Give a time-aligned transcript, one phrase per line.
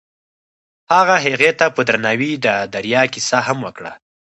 [0.93, 3.91] هغه هغې ته په درناوي د دریا کیسه هم وکړه.